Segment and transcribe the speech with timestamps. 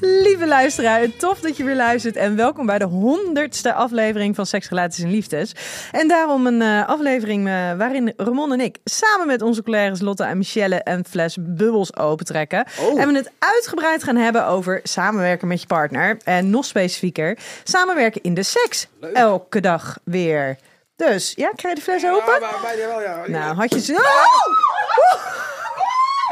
[0.00, 4.68] Lieve luisteraar, tof dat je weer luistert en welkom bij de honderdste aflevering van Seks,
[4.68, 5.52] Relaties en Liefdes.
[5.92, 10.24] En daarom een eh, aflevering eh, waarin Ramon en ik samen met onze collega's Lotte
[10.24, 12.66] en Michelle een fles bubbels opentrekken.
[12.96, 16.16] En we het uitgebreid gaan hebben over samenwerken met je partner.
[16.24, 18.88] En nog specifieker, samenwerken in de seks.
[19.12, 20.58] Elke dag weer.
[20.96, 22.40] Dus, ja, krijg je de fles open?
[22.40, 23.22] Ja, bijna wel, ja.
[23.26, 23.92] Nou, had je ze...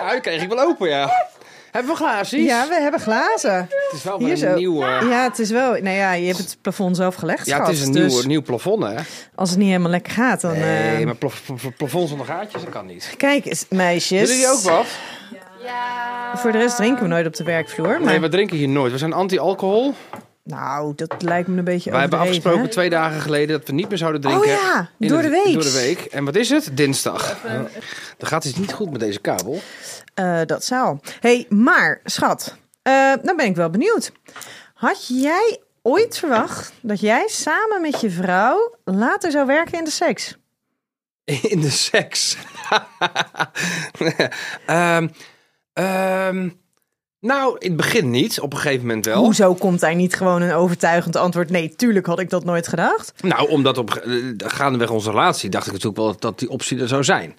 [0.01, 1.29] Ja, die kreeg ik wel open, ja.
[1.71, 2.45] Hebben we glaasjes?
[2.45, 3.55] Ja, we hebben glazen.
[3.57, 4.83] Het is wel weer Hier een nieuw...
[4.83, 5.71] eh, Ja, het is wel...
[5.71, 8.43] Nou ja, je hebt het plafond zelf gelegd, ja, het is een Dus nieuw, nieuw
[8.43, 8.95] plafond, hè?
[9.35, 10.59] als het niet helemaal lekker gaat, dan...
[10.59, 13.15] Nee, eh, maar plaf, plaf- plafond zonder gaatjes, dat kan niet.
[13.17, 14.21] Kijk eens, meisjes.
[14.21, 14.87] Willen jullie ook wat?
[16.35, 17.89] Voor de rest drinken we nooit op de werkvloer.
[17.89, 18.01] Maar...
[18.01, 18.93] Nee, we drinken hier nooit.
[18.93, 19.95] We zijn anti-alcohol.
[20.45, 22.69] Nou, dat lijkt me een beetje Wij hebben overdreven, afgesproken hè?
[22.69, 24.41] twee dagen geleden dat we niet meer zouden drinken.
[24.43, 25.55] Oh ja, in door het- de week.
[25.55, 26.01] Door de week.
[26.01, 26.71] En wat is het?
[26.73, 27.37] Dinsdag.
[28.19, 29.61] Dan gaat het niet goed met deze kabel.
[30.21, 30.99] Eh, dat zou.
[31.21, 34.13] hey, maar schat, eh dan ben ik wel benieuwd.
[34.75, 39.91] Had jij ooit verwacht dat jij samen met je vrouw later zou werken in de
[39.91, 40.37] seks?
[41.25, 42.37] In de seks.
[44.67, 45.09] Ehm,
[45.73, 46.49] ehm,
[47.21, 48.41] nou, in het begin niet.
[48.41, 49.25] Op een gegeven moment wel.
[49.25, 51.51] Hoezo komt daar niet gewoon een overtuigend antwoord?
[51.51, 53.13] Nee, tuurlijk had ik dat nooit gedacht.
[53.23, 56.89] Nou, omdat op eh, gaandeweg onze relatie dacht ik natuurlijk wel dat die optie er
[56.89, 57.37] zou zijn.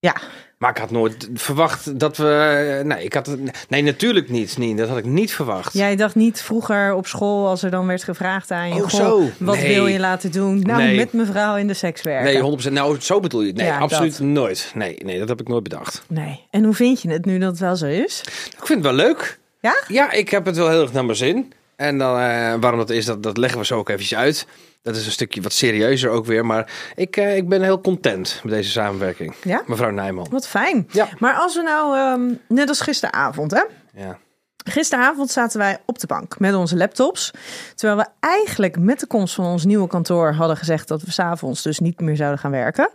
[0.00, 0.14] Ja,
[0.58, 2.80] Maar ik had nooit verwacht dat we.
[2.84, 3.36] Nee, ik had.
[3.68, 4.58] Nee, natuurlijk niet.
[4.58, 5.72] Nee, dat had ik niet verwacht.
[5.72, 8.74] jij dacht niet vroeger op school als er dan werd gevraagd aan je...
[8.74, 9.30] Oh, "Goh, zo.
[9.38, 9.74] Wat Nee.
[9.74, 10.60] wil je laten doen?
[10.60, 10.96] Nou, Nee.
[10.96, 12.24] met mevrouw in de seks werken.
[12.32, 12.72] Nee, 100%.
[12.72, 13.56] Nou, zo bedoel je het.
[13.56, 14.26] Nee, Ja, absoluut dat.
[14.26, 14.70] nooit.
[14.74, 16.02] Nee, nee, dat heb ik nooit bedacht.
[16.08, 16.46] Nee.
[16.50, 18.20] En hoe vind je het nu dat het wel zo is?
[18.58, 19.38] Ik vind het wel leuk.
[19.60, 19.82] Ja?
[19.88, 21.52] Ja, ik heb het wel heel erg naar mijn zin.
[21.78, 24.46] En dan, eh, waarom dat is, dat, dat leggen we zo ook eventjes uit.
[24.82, 26.46] Dat is een stukje wat serieuzer ook weer.
[26.46, 29.34] Maar ik, eh, ik ben heel content met deze samenwerking.
[29.42, 29.62] Ja?
[29.66, 30.26] Mevrouw Nijman.
[30.30, 30.86] Wat fijn.
[30.90, 31.08] Ja.
[31.18, 33.62] Maar als we nou, ehm, net als gisteravond, hè?
[34.02, 34.18] Ja.
[34.64, 37.30] Gisteravond zaten wij op de bank met onze laptops.
[37.74, 41.62] Terwijl we eigenlijk met de komst van ons nieuwe kantoor hadden gezegd dat we s'avonds
[41.62, 42.90] dus niet meer zouden gaan werken.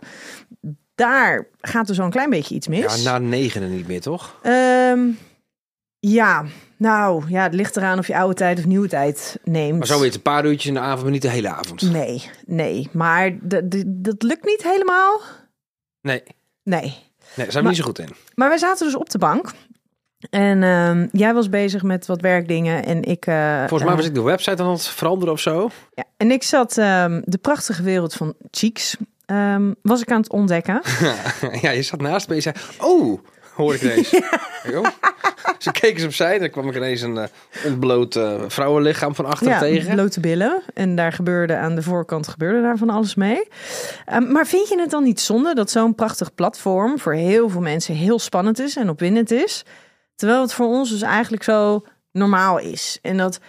[0.94, 3.02] Daar gaat er zo'n klein beetje iets mis.
[3.02, 4.38] ja, na negenen niet meer, toch?
[4.42, 5.00] Ehm,
[5.98, 6.44] ja,
[6.84, 9.78] nou ja, het ligt eraan of je oude tijd of nieuwe tijd neemt.
[9.78, 11.92] Maar zo weer een paar uurtjes in de avond, maar niet de hele avond.
[11.92, 12.88] Nee, nee.
[12.92, 13.36] Maar
[13.86, 15.20] dat lukt niet helemaal.
[16.00, 16.22] Nee,
[16.62, 16.80] Nee.
[16.80, 16.92] nee
[17.34, 18.08] daar zijn we Maar- niet zo goed in.
[18.34, 19.52] Maar wij zaten dus op de bank.
[20.30, 23.26] En ehm, jij was bezig met wat werkdingen en ik...
[23.26, 25.70] eh, Volgens mij eh, was ik de website aan het veranderen of zo.
[25.94, 28.96] ja, en ik zat ehm, de prachtige wereld van Cheeks
[29.26, 30.82] ehm, was ik aan het ontdekken.
[31.62, 32.54] ja, je zat naast me en je zei,
[32.90, 33.20] oh,
[33.54, 34.08] hoor ik ineens.
[35.58, 37.28] Ze keken eens opzij en dan kwam ik ineens een eh,
[37.64, 39.94] ontbloot eh, vrouwenlichaam van achter ja, tegen.
[39.94, 40.62] blote billen.
[40.74, 43.48] En daar gebeurde aan de voorkant gebeurde daar van alles mee.
[44.04, 47.60] Ehm, maar vind je het dan niet zonde dat zo'n prachtig platform voor heel veel
[47.60, 49.64] mensen heel spannend is en opwindend is?
[50.14, 52.98] Terwijl het voor ons dus eigenlijk zo normaal is.
[53.02, 53.40] En dat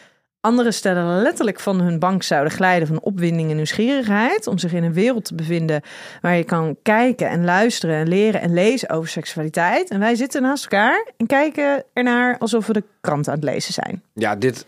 [0.46, 4.48] andere stellen letterlijk van hun bank zouden glijden van opwinding en nieuwsgierigheid.
[4.48, 5.82] Om zich in een wereld te bevinden
[6.22, 9.90] waar je kan kijken en luisteren en leren en lezen over seksualiteit.
[9.90, 13.74] En wij zitten naast elkaar en kijken ernaar alsof we de krant aan het lezen
[13.74, 14.04] zijn.
[14.14, 14.66] Ja, dit,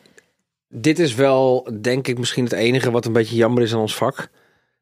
[0.69, 3.95] dit is wel, denk ik, misschien het enige wat een beetje jammer is aan ons
[3.95, 4.29] vak.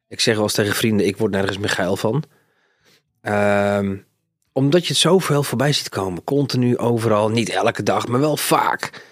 [0.08, 2.22] Ik zeg wel eens tegen vrienden, ik word nergens meer geil van.
[3.20, 3.96] Ehm,
[4.52, 6.24] omdat je het zoveel voorbij ziet komen.
[6.24, 7.28] Continu, overal.
[7.28, 9.04] Niet elke dag, maar wel vaak.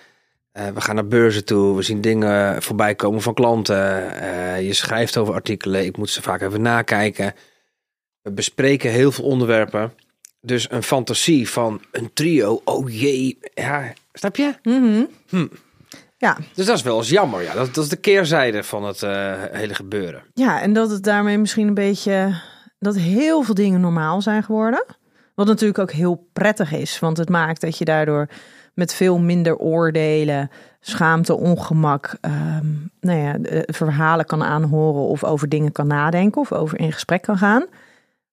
[0.54, 1.76] Eh, we gaan naar beurzen toe.
[1.76, 4.12] We zien dingen voorbij komen van klanten.
[4.20, 5.84] Eh, je schrijft over artikelen.
[5.84, 7.34] Ik moet ze vaak even nakijken.
[8.22, 9.92] We bespreken heel veel onderwerpen.
[10.40, 12.60] Dus een fantasie van een trio.
[12.64, 13.38] Oh jee.
[13.54, 14.54] Ja, snap je?
[16.16, 17.42] Ja, Dus dat is wel eens jammer.
[17.42, 17.54] Ja.
[17.54, 20.22] Dat, dat is de keerzijde van het eh, hele gebeuren.
[20.34, 22.40] Ja, en dat het daarmee misschien een beetje
[22.78, 24.84] dat heel veel dingen normaal zijn geworden.
[25.34, 28.28] Wat natuurlijk ook heel prettig is, want het maakt dat je daardoor
[28.74, 30.50] met veel minder oordelen,
[30.80, 32.66] schaamte, ongemak, ehm,
[33.00, 37.22] nou ja, eh, verhalen kan aanhoren of over dingen kan nadenken of over in gesprek
[37.22, 37.66] kan gaan.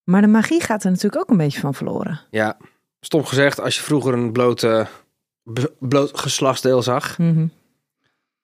[0.04, 2.20] Maar de magie gaat er natuurlijk ook een beetje van verloren.
[2.30, 2.58] Ja,
[3.00, 4.88] stom gezegd, als je vroeger een blote,
[5.80, 7.46] bloot geslachtsdeel zag, Mhm.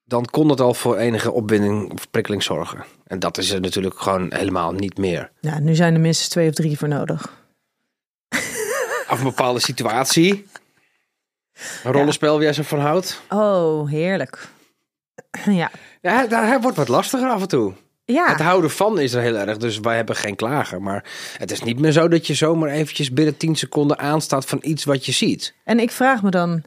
[0.04, 2.84] dan kon het al voor enige opwinding of prikkeling zorgen.
[3.08, 5.32] En dat is er natuurlijk gewoon helemaal niet meer.
[5.42, 7.46] Ja, nu zijn er minstens twee of drie voor nodig.
[9.08, 10.46] Af een bepaalde situatie.
[11.83, 13.21] Een rollenspel waar jij zo van houdt.
[13.30, 14.48] Oh, heerlijk.
[15.45, 15.71] Ja.
[16.01, 17.74] Ja, daar hij wordt wat lastiger af en toe.
[18.06, 20.81] Het Ja, houden van is er heel erg, dus wij hebben geen klager.
[20.81, 21.04] Maar
[21.38, 24.83] het is niet meer zo dat je zomaar eventjes binnen 10 seconden aanstaat van iets
[24.83, 25.54] wat je ziet.
[25.63, 26.63] en ik vraag me dan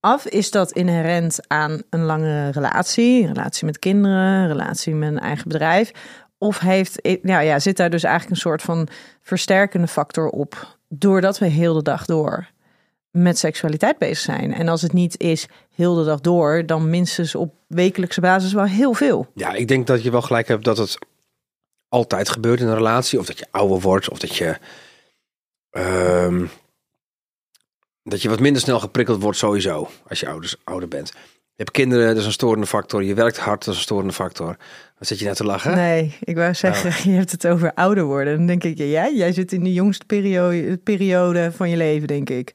[0.00, 3.26] af, is dat inherent aan een lange relatie?
[3.26, 5.90] Relatie met kinderen, relatie met een eigen bedrijf?
[6.38, 8.88] Of heeft, nou ja, zit daar dus eigenlijk een soort van
[9.22, 12.51] versterkende factor op, doordat we heel de dag door
[13.12, 14.54] met seksualiteit bezig zijn?
[14.54, 18.64] En als het niet is heel de dag door, dan minstens op wekelijkse basis wel
[18.64, 19.26] heel veel.
[19.34, 20.98] Ja, ik denk dat je wel gelijk hebt dat het
[21.88, 23.18] altijd gebeurt in een relatie.
[23.18, 24.58] Of dat je ouder wordt, of dat je...
[25.70, 26.46] ehm,
[28.02, 31.08] dat je wat minder snel geprikkeld wordt sowieso, als je ouders, ouder bent.
[31.54, 33.02] Je hebt kinderen, dat is een storende factor.
[33.02, 34.56] Je werkt hard, dat is een storende factor.
[34.98, 35.74] Wat zit je nou te lachen?
[35.74, 38.36] Nee, ik wou zeggen, je hebt het over ouder worden.
[38.36, 42.30] Dan denk ik, ja, jij zit in de jongste periode, periode van je leven, denk
[42.30, 42.54] ik.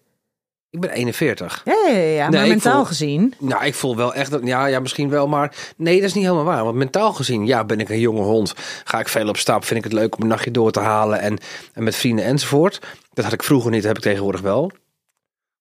[0.69, 1.61] Ik ben 41.
[1.65, 3.33] Ja, ja, ja, maar mentaal voel- gezien.
[3.39, 4.41] Nou, ik voel wel echt dat.
[4.43, 6.63] Ja, ja, misschien wel, maar nee, dat is niet helemaal waar.
[6.63, 8.53] Want mentaal gezien, ja, ben ik een jonge hond.
[8.83, 11.19] Ga ik veel op stap, vind ik het leuk om een nachtje door te halen
[11.19, 11.37] en,
[11.73, 12.81] en met vrienden enzovoort.
[13.13, 14.71] Dat had ik vroeger niet, dat heb ik tegenwoordig wel.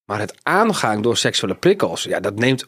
[0.05, 2.67] Maar het aangaan door seksuele prikkels, ja, dat neemt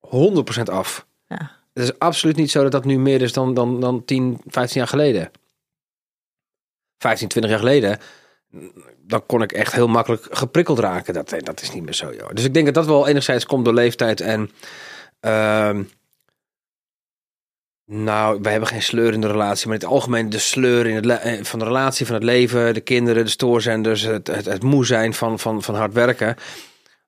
[0.00, 1.06] 100% af.
[1.28, 1.50] Ja.
[1.74, 4.80] Het is absoluut niet zo dat dat nu meer is dan, dan, dan 10, 15
[4.80, 5.30] jaar geleden.
[6.98, 7.98] 15, 20 jaar geleden,
[9.06, 11.14] dan kon ik echt heel makkelijk geprikkeld raken.
[11.14, 12.30] Dat, dat is niet meer zo, joh.
[12.32, 14.50] Dus ik denk dat dat wel enigszins komt door leeftijd en...
[15.20, 15.82] ehm,
[17.86, 20.94] nou, wij hebben geen sleur in de relatie, maar in het algemeen de sleur in
[20.94, 24.62] het eh, van de relatie, van het leven, de kinderen, de stoorzenders, het, het, het
[24.62, 26.36] moe zijn van, van, van hard werken.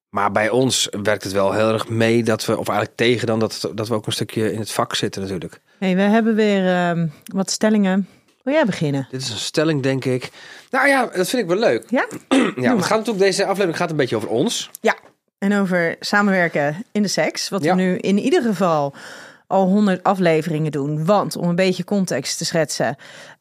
[0.08, 3.38] Maar bij ons werkt het wel heel erg mee dat we, of eigenlijk tegen dan,
[3.38, 5.60] dat, dat we ook een stukje in het vak zitten natuurlijk.
[5.78, 8.08] Hey, we hebben weer ehm, wat stellingen.
[8.46, 9.08] Wil jij beginnen?
[9.10, 10.30] Dit is een stelling, denk ik.
[10.70, 11.84] Nou ja, dat vind ik wel leuk.
[11.90, 12.06] Ja?
[12.56, 14.70] Ja, het gaat natuurlijk, deze aflevering gaat een beetje over ons.
[14.80, 14.96] Ja.
[15.38, 17.48] En over samenwerken in de seks.
[17.48, 17.74] Wat Ja.
[17.74, 18.94] we nu in ieder geval
[19.46, 21.04] al 100 afleveringen doen.
[21.04, 22.96] Want om een beetje context te schetsen.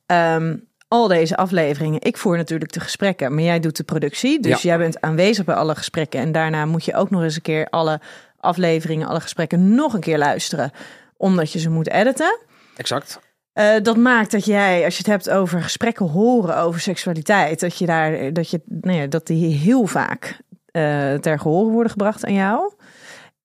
[0.05, 0.55] ehm,
[0.87, 4.39] al deze afleveringen, ik voer natuurlijk de gesprekken, maar jij doet de productie.
[4.39, 4.69] Dus Ja.
[4.69, 6.19] jij bent aanwezig bij alle gesprekken.
[6.19, 7.99] En daarna moet je ook nog eens een keer alle
[8.39, 10.71] afleveringen, alle gesprekken nog een keer luisteren.
[11.17, 12.39] Omdat je ze moet editen.
[12.75, 13.19] Exact.
[13.55, 17.77] Eh, dat maakt dat jij, als je het hebt over gesprekken horen over seksualiteit, dat
[17.77, 22.25] je daar, dat je, nou ja, dat die heel vaak eh, ter gehoor worden gebracht
[22.25, 22.73] aan jou.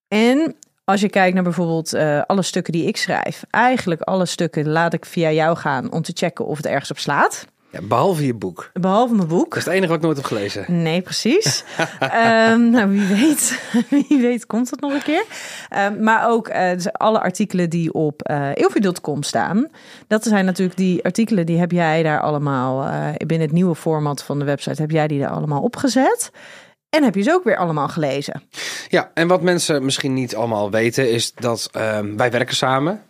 [0.07, 4.69] En als je kijkt naar bijvoorbeeld eh, alle stukken die ik schrijf, eigenlijk alle stukken
[4.69, 7.45] laat ik via jou gaan om te checken of het ergens op slaat.
[7.71, 8.69] Ja, behalve je boek.
[8.73, 9.49] Behalve mijn boek.
[9.49, 10.65] Dat is het enige wat ik nooit heb gelezen.
[10.67, 11.63] Nee, precies.
[11.99, 13.61] Ehm, nou, wie weet,
[14.09, 15.23] wie weet komt het nog een keer.
[15.69, 19.67] Ehm, maar ook eh, dus alle artikelen die op eh Ilfie.com staan.
[20.07, 24.23] Dat zijn natuurlijk die artikelen die heb jij daar allemaal eh, binnen het nieuwe format
[24.23, 26.31] van de website heb jij die daar allemaal opgezet.
[26.89, 28.43] En heb je ze ook weer allemaal gelezen.
[28.87, 33.01] Ja, en wat mensen misschien niet allemaal weten is dat ehm, wij werken samen.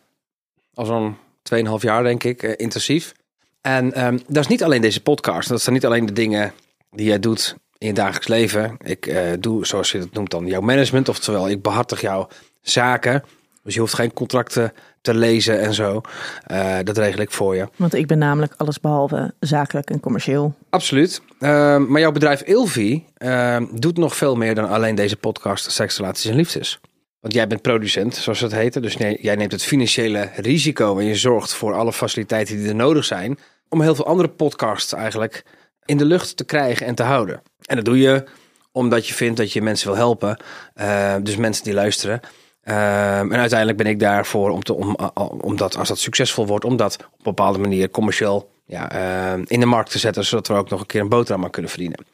[0.74, 1.18] Al zo'n
[1.56, 3.14] 2,5 jaar denk ik, intensief.
[3.62, 5.50] En ehm, dat is niet alleen deze podcast.
[5.50, 6.54] Dat zijn niet alleen de dingen
[6.92, 8.78] die jij doet in je dagelijks leven.
[8.84, 11.09] Ik eh, doe, zoals je dat noemt dan, jouw management.
[11.09, 12.28] Oftewel, ik behartig jouw
[12.62, 13.24] zaken.
[13.64, 16.02] Dus je hoeft geen contracten te lezen en zo.
[16.44, 17.68] Eh, dat regel ik voor je.
[17.76, 20.54] Want ik ben namelijk alles behalve zakelijk en commercieel.
[20.69, 21.21] Absoluut.
[21.40, 25.97] Ehm, maar jouw bedrijf Ilvi ehm, doet nog veel meer dan alleen deze podcast Seks,
[25.97, 26.80] Relaties en Liefdes.
[27.19, 28.81] Want jij bent producent, zoals het heet.
[28.81, 32.76] Dus nee, jij neemt het financiële risico en je zorgt voor alle faciliteiten die er
[32.76, 33.38] nodig zijn.
[33.73, 35.44] Om heel veel andere podcasts eigenlijk
[35.85, 37.42] in de lucht te krijgen en te houden.
[37.66, 38.23] En dat doe je
[38.71, 40.37] omdat je vindt dat je mensen wil helpen.
[40.73, 42.19] Eh, dus mensen die luisteren.
[42.63, 44.95] Ehm, en uiteindelijk ben ik daarvoor om te, om,
[45.42, 49.59] omdat als dat succesvol wordt, om dat op een bepaalde manier commercieel ja, eh, in
[49.59, 52.06] de markt te zetten, zodat we ook nog een keer een boterham kunnen verdienen.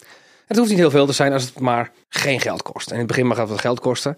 [0.47, 2.87] Het hoeft niet heel veel te zijn als het maar geen geld kost.
[2.87, 4.15] En in het begin mag het wat geld kosten.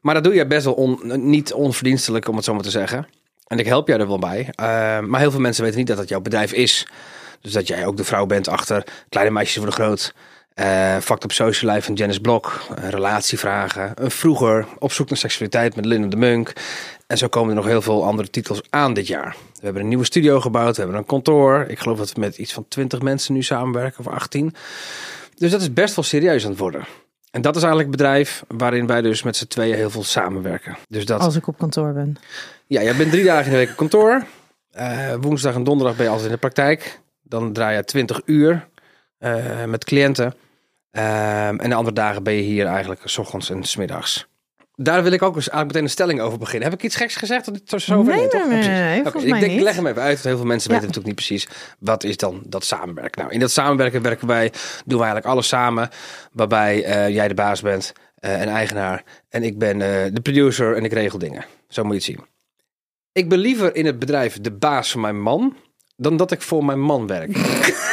[0.00, 3.08] Maar dat doe je best wel niet onverdienstelijk, om het zo maar te zeggen.
[3.48, 4.48] En ik help jou er wel bij.
[4.54, 4.66] Eh,
[5.00, 6.86] maar heel veel mensen weten niet dat dat jouw bedrijf is.
[7.40, 10.14] Dus dat jij ook de vrouw bent achter Kleine Meisjes voor de Groot.
[10.54, 12.60] eh Fact op Social Life van Janice Blok.
[12.76, 13.92] eh, Relatievragen.
[13.94, 16.52] Een vroeger Op zoek naar seksualiteit met Linda de Munk.
[17.06, 19.36] En zo komen er nog heel veel andere titels aan dit jaar.
[19.52, 20.74] We hebben een nieuwe studio gebouwd.
[20.76, 21.64] We hebben een kantoor.
[21.68, 24.06] Ik geloof dat we met iets van 20 mensen nu samenwerken.
[24.06, 24.54] Of 18.
[25.36, 26.84] Dus dat is best wel serieus aan het worden.
[27.30, 30.76] En dat is eigenlijk het bedrijf waarin wij dus met z'n tweeën heel veel samenwerken.
[30.88, 32.16] Dus dat, Als ik op kantoor ben.
[32.66, 34.24] ja, jij bent drie dagen in de week op kantoor.
[34.70, 37.00] Eh, woensdag en donderdag ben je altijd in de praktijk.
[37.22, 38.68] Dan draai je 20 uur
[39.18, 40.34] eh, met cliënten.
[40.90, 44.26] Ehm, en de andere dagen ben je hier eigenlijk s ochtends en s middags.
[44.80, 46.68] Daar wil ik ook eens eigenlijk meteen een stelling over beginnen.
[46.70, 47.44] Heb ik iets geks gezegd?
[47.44, 48.48] Dat het zo Nee, nee, toch?
[48.48, 49.60] nee, nee, volgens ik denk, niet.
[49.62, 50.76] leg hem even uit, want heel veel mensen Ja.
[50.80, 53.20] weten natuurlijk niet precies wat is dan dat samenwerken.
[53.22, 54.50] Nou, in dat samenwerken werken wij,
[54.84, 55.88] doen we eigenlijk alles samen,
[56.32, 60.76] waarbij eh, jij de baas bent eh, en eigenaar en ik ben eh, de producer
[60.76, 61.44] en ik regel dingen.
[61.68, 62.26] Zo moet je het zien.
[63.12, 65.56] Ik ben liever in het bedrijf de baas van mijn man
[65.96, 67.30] dan dat ik voor mijn man werk.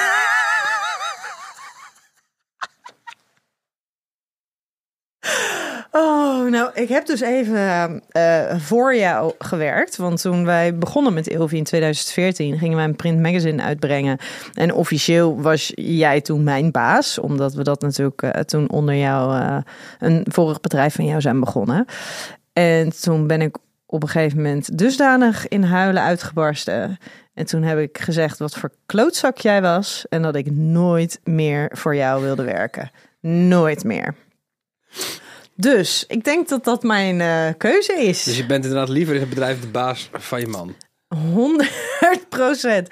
[6.45, 9.95] Oh, nou, ik heb dus even eh, voor jou gewerkt.
[9.95, 14.17] Want toen wij begonnen met Ilvi in 2014, gingen wij een print magazine uitbrengen.
[14.53, 19.39] En officieel was jij toen mijn baas, omdat we dat natuurlijk eh, toen onder jou,
[19.39, 19.57] eh,
[19.99, 21.85] een vorig bedrijf van jou zijn begonnen.
[22.53, 26.97] En toen ben ik op een gegeven moment dusdanig in huilen uitgebarsten.
[27.33, 30.05] En toen heb ik gezegd wat voor klootzak jij was.
[30.09, 32.91] En dat ik nooit meer voor jou wilde werken.
[33.21, 34.15] Nooit meer.
[35.55, 38.23] Dus ik denk dat dat mijn eh, keuze is.
[38.23, 40.75] Dus je bent inderdaad liever in het bedrijf de baas van je man.
[41.07, 42.89] 100 procent.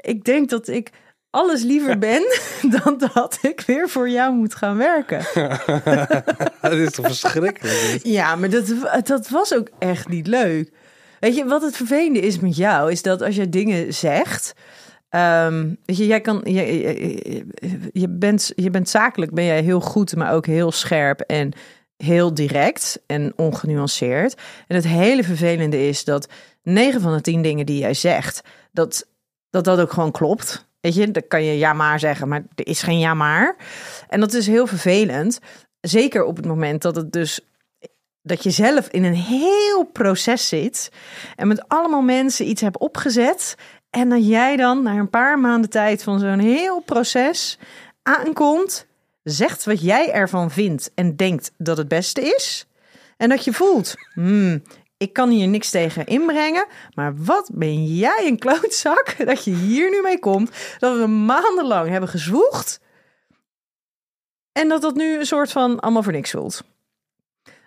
[0.00, 0.90] Ik denk dat ik
[1.30, 2.22] alles liever ben
[2.70, 5.26] dan dat ik weer voor jou moet gaan werken.
[6.60, 7.60] dat is toch verschrikkelijk?
[8.02, 8.66] Ja, maar dat,
[9.02, 10.70] dat was ook echt niet leuk.
[11.20, 14.52] Weet je, wat het vervelende is met jou, is dat als je dingen zegt.
[15.08, 17.46] ehm, weet je, jij kan, je, je,
[17.92, 21.52] je, bent, je bent zakelijk, ben jij heel goed, maar ook heel scherp en
[21.98, 24.34] heel direct en ongenuanceerd.
[24.66, 26.28] En het hele vervelende is dat
[26.62, 28.40] 9 van de 10 dingen die jij zegt,
[28.72, 29.06] dat
[29.50, 30.66] dat, dat ook gewoon klopt.
[30.80, 33.56] Weet je, dan kan je ja maar zeggen, maar er is geen ja maar.
[34.08, 35.38] En dat is heel vervelend.
[35.80, 37.40] Zeker op het moment dat het dus
[38.22, 40.90] dat je zelf in een heel proces zit
[41.36, 43.54] en met allemaal mensen iets hebt opgezet
[43.90, 47.58] en dat jij dan na een paar maanden tijd van zo'n heel proces
[48.02, 48.86] aankomt,
[49.30, 52.66] zegt wat jij ervan vindt en denkt dat het beste is
[53.16, 54.62] en dat je voelt, hmm,
[54.96, 59.90] ik kan hier niks tegen inbrengen, maar wat ben jij een klootzak dat je hier
[59.90, 62.80] nu mee komt, dat we maandenlang hebben gezwoegd
[64.52, 66.62] en dat dat nu een soort van allemaal voor niks voelt.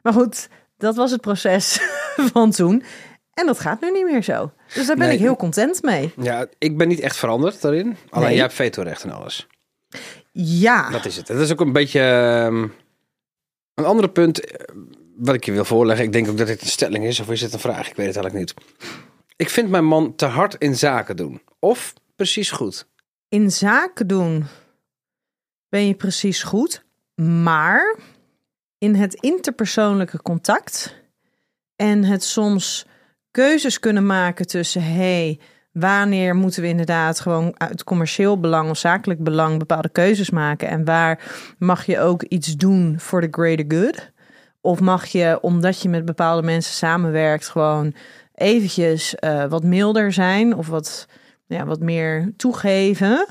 [0.01, 1.79] Maar goed, dat was het proces
[2.33, 2.83] van toen.
[3.33, 4.51] En dat gaat nu niet meer zo.
[4.73, 5.15] Dus daar ben Nee.
[5.15, 6.13] ik heel content mee.
[6.17, 7.97] Ja, ik ben niet echt veranderd daarin.
[8.09, 8.33] Alleen Nee.
[8.33, 9.47] jij hebt vetorecht en alles.
[10.31, 10.89] Ja.
[10.89, 11.27] Dat is het.
[11.27, 12.67] Dat is ook een beetje ehm,
[13.73, 14.75] een andere punt eh,
[15.15, 16.05] wat ik je wil voorleggen.
[16.05, 17.89] Ik denk ook dat dit een stelling is, of is het een vraag?
[17.89, 18.53] Ik weet het eigenlijk niet.
[19.35, 21.41] Ik vind mijn man te hard in zaken doen.
[21.59, 22.87] Of precies goed.
[23.29, 24.45] In zaken doen
[25.69, 26.83] ben je precies goed.
[27.15, 27.95] Maar
[28.77, 30.95] in het interpersoonlijke contact
[31.75, 32.85] en het soms
[33.31, 35.39] keuzes kunnen maken tussen hey,
[35.71, 40.85] wanneer moeten we inderdaad gewoon uit commercieel belang of zakelijk belang bepaalde keuzes maken en
[40.85, 44.11] waar mag je ook iets doen voor de greater good?
[44.61, 47.93] Of mag je, omdat je met bepaalde mensen samenwerkt, gewoon
[48.33, 51.07] eventjes eh, wat milder zijn of wat,
[51.45, 53.27] ja, wat meer toegeven?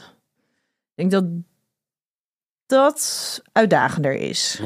[0.95, 1.25] Ik denk dat
[2.67, 4.63] dat uitdagender is.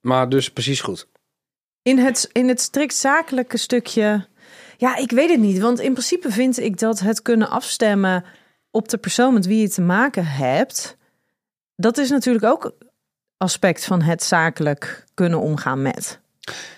[0.00, 1.08] Maar dus precies goed.
[1.82, 4.26] In het, in het strikt zakelijke stukje.
[4.76, 5.58] Ja, ik weet het niet.
[5.58, 8.24] Want in principe vind ik dat het kunnen afstemmen
[8.70, 10.96] op de persoon met wie je te maken hebt.
[11.76, 12.72] Dat is natuurlijk ook
[13.36, 16.20] aspect van het zakelijk kunnen omgaan met.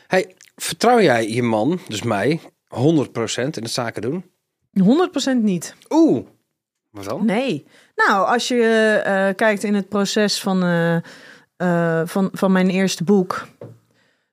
[0.07, 2.47] Hey, vertrouw jij je man, dus mij, 100%
[3.35, 4.25] in het zaken doen?
[4.81, 4.83] 100%
[5.41, 5.75] niet.
[5.91, 6.26] Oeh.
[6.91, 7.25] Wat dan?
[7.25, 7.67] Nee.
[7.95, 8.62] Nou, als je
[9.05, 10.97] eh, kijkt in het proces van, eh,
[11.57, 13.47] eh, van, van mijn eerste boek.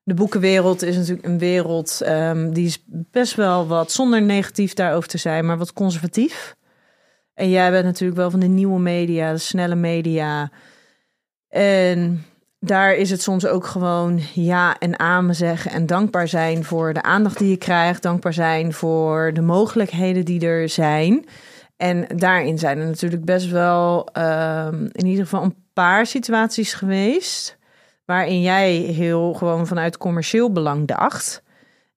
[0.04, 5.10] De boekenwereld is natuurlijk een wereld ehm, die is best wel wat, zonder negatief daarover
[5.10, 6.56] te zijn, maar wat conservatief.
[7.34, 10.52] En jij bent natuurlijk wel van de nieuwe media, de snelle media.
[11.48, 12.26] En
[12.60, 17.02] daar is het soms ook gewoon ja en amen zeggen en dankbaar zijn voor de
[17.02, 21.26] aandacht die je krijgt, dankbaar zijn voor de mogelijkheden die er zijn.
[21.78, 27.58] En daarin zijn er natuurlijk best wel ehm, in ieder geval een paar situaties geweest.
[28.06, 31.42] Waarin jij heel gewoon vanuit commercieel belang dacht.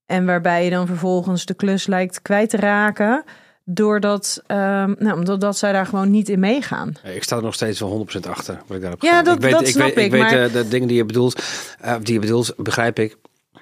[0.07, 3.25] En waarbij je dan vervolgens de klus lijkt kwijt te raken.
[3.65, 6.93] Doordat, ehm, nou, omdat dat zij daar gewoon niet in meegaan.
[7.05, 8.61] Ik sta er nog steeds wel 100% achter.
[8.67, 10.05] Wat ik daarop Ja, dat- ik weet, dat ik snap weet, ik.
[10.05, 11.43] ik, weet maar- de dingen die je bedoelt,
[11.81, 13.17] eh, die je bedoelt, begrijp ik.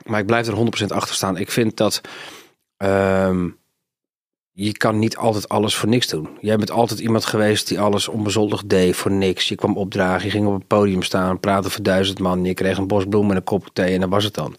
[0.04, 1.36] Maar ik blijf er 100% achter staan.
[1.36, 2.00] Ik vind dat
[2.76, 3.48] ehm,
[4.56, 6.28] je kan niet altijd alles voor niks doen.
[6.40, 9.48] Jij bent altijd iemand geweest die alles onbezoldigd deed voor niks.
[9.48, 12.44] Je kwam opdragen, je ging op het podium staan, praten voor duizend man.
[12.44, 14.56] Je kreeg een bos bloemen en een kop thee en dat was het dan.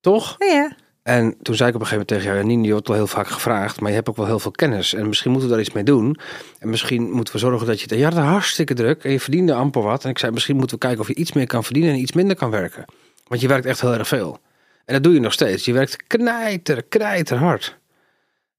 [0.00, 0.36] Toch?
[0.38, 0.72] Ja.
[1.02, 3.06] En toen zei ik op een gegeven moment tegen jou, Janine, je wordt wel heel
[3.06, 4.94] vaak gevraagd, maar je hebt ook wel heel veel kennis.
[4.94, 6.18] En misschien moeten we daar iets mee doen.
[6.58, 9.54] En misschien moeten we zorgen dat je, ja, dat is hartstikke druk en je verdiende
[9.54, 10.04] amper wat.
[10.04, 12.12] En ik zei, misschien moeten we kijken of je iets meer kan verdienen en iets
[12.12, 12.84] minder kan werken.
[13.26, 14.38] Want je werkt echt heel erg veel.
[14.84, 15.64] En dat doe je nog steeds.
[15.64, 17.77] Je werkt knijter, knijter hard.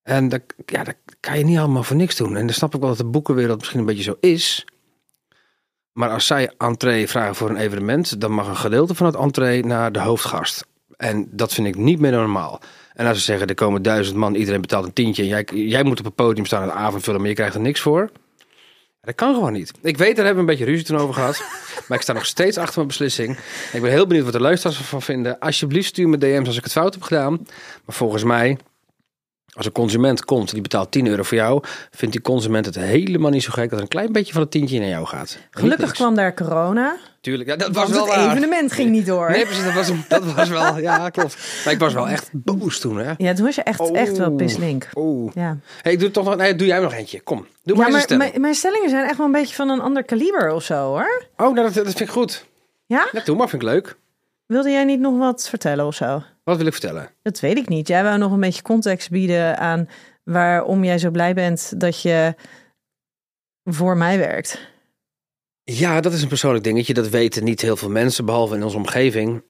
[0.09, 2.37] En dat, ja, dat kan je niet allemaal voor niks doen.
[2.37, 4.65] En dan snap ik wel dat de boekenwereld misschien een beetje zo is.
[5.91, 9.65] Maar als zij entree vragen voor een evenement, dan mag een gedeelte van het entree
[9.65, 10.65] naar de hoofdgast.
[10.97, 12.61] En dat vind ik niet meer normaal.
[12.93, 15.21] En als ze zeggen, er komen duizend man, iedereen betaalt een tientje.
[15.21, 17.55] En jij, jij moet op het podium staan en de avond vullen, maar je krijgt
[17.55, 18.09] er niks voor.
[19.01, 19.71] Dat kan gewoon niet.
[19.81, 21.43] Ik weet, daar hebben we een beetje ruzie toen over gehad.
[21.87, 23.37] maar ik sta nog steeds achter mijn beslissing.
[23.73, 25.39] Ik ben heel benieuwd wat de luisteraars ervan vinden.
[25.39, 27.31] Alsjeblieft stuur me DM's als ik het fout heb gedaan.
[27.85, 28.57] Maar volgens mij,
[29.59, 33.31] als een consument komt die betaalt 10 euro voor jou, vindt die consument het helemaal
[33.31, 35.37] niet zo gek dat er een klein beetje van het tientje naar jou gaat.
[35.51, 36.97] Gelukkig kwam daar corona.
[37.21, 38.29] Tuurlijk, ja, dat was wel het waar.
[38.31, 39.31] evenement ging niet door.
[39.31, 41.37] Nee, precies, dat was, dat was wel, ja, klopt.
[41.65, 43.13] Maar ik was wel echt boos toen, hè.
[43.17, 44.89] Ja, toen was je echt, echt wel pislink.
[44.95, 45.31] Oeh.
[45.35, 47.21] Ja, Hey, ik doe toch nog, nee, doe jij nog eentje.
[47.21, 48.29] Kom, doe maar ja maar stelling.
[48.29, 51.23] mijn, mijn stellingen zijn echt wel een beetje van een ander kaliber of zo hoor.
[51.37, 52.45] Oh, nou, dat, dat vind ik goed.
[52.85, 53.07] Ja?
[53.11, 53.97] Ja, doe maar, vind ik leuk.
[54.45, 56.23] Wilde jij niet nog wat vertellen of zo?
[56.49, 57.09] Wat wil ik vertellen?
[57.21, 57.87] Dat weet ik niet.
[57.87, 59.89] Jij wou nog een beetje context bieden aan
[60.23, 62.35] waarom jij zo blij bent dat je
[63.63, 64.71] voor mij werkt.
[65.63, 66.93] Ja, dat is een persoonlijk dingetje.
[66.93, 69.43] Dat weten niet heel veel mensen, behalve in onze omgeving.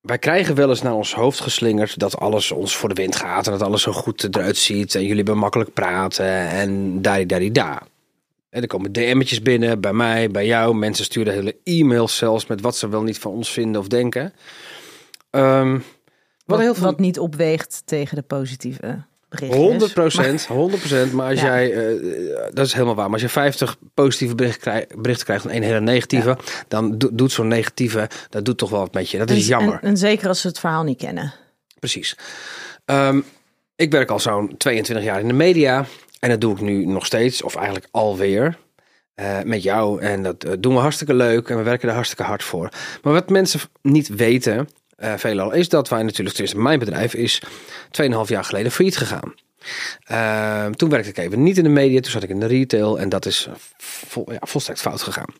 [0.00, 3.46] Wij krijgen wel eens naar ons hoofd geslingerd dat alles ons voor de wind gaat
[3.46, 7.52] en dat alles zo goed eruit ziet en jullie hebben makkelijk praten en daar, daar,
[7.52, 7.82] daar.
[8.50, 10.74] En er komen DM'tjes binnen bij mij, bij jou.
[10.74, 14.32] Mensen sturen hele e-mails zelfs met wat ze wel niet van ons vinden of denken.
[15.30, 15.78] Ehm,
[16.56, 19.62] wat, heel veel wat niet opweegt tegen de positieve berichtjes.
[19.62, 21.12] 100 procent, 100 procent.
[21.12, 21.46] Maar als Ja.
[21.46, 23.04] jij, eh, dat is helemaal waar.
[23.04, 26.38] Maar als je 50 positieve berichten krijgt, berichten krijgt en één hele negatieve,
[26.68, 29.18] dan do- doet zo'n negatieve, dat doet toch wel wat met je.
[29.18, 29.74] Dat is En- jammer.
[29.82, 31.32] En, en zeker als ze het verhaal niet kennen.
[31.78, 32.16] Precies.
[32.84, 33.20] Ehm,
[33.76, 35.84] ik werk al zo'n 22 jaar in de media.
[36.20, 38.58] En dat doe ik nu nog steeds, of eigenlijk alweer.
[39.14, 40.00] eh, met jou.
[40.00, 41.48] En dat eh, doen we hartstikke leuk.
[41.48, 42.68] En we werken er hartstikke hard voor.
[43.02, 47.42] Maar wat mensen niet weten, eh veelal, is dat wij natuurlijk, tenminste mijn bedrijf, is
[47.90, 49.34] 2,5 jaar geleden failliet gegaan.
[50.04, 52.98] Ehm, toen werkte ik even niet in de media, toen zat ik in de retail.
[53.00, 55.34] En dat is vol, ja, volstrekt fout gegaan.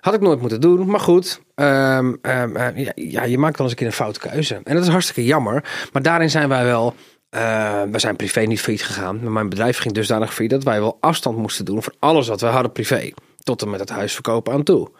[0.00, 1.40] Had ik nooit moeten doen, maar goed.
[1.54, 4.60] ehm, ehm, eh, ja, je maakt wel eens een keer een foute keuze.
[4.64, 5.88] En dat is hartstikke jammer.
[5.92, 6.94] Maar daarin zijn wij wel.
[7.30, 9.20] eh, we zijn privé niet failliet gegaan.
[9.22, 12.40] Maar mijn bedrijf ging dusdanig failliet dat wij wel afstand moesten doen voor alles wat
[12.40, 13.10] we hadden privé.
[13.38, 14.90] Tot en met het huis verkopen aan toe.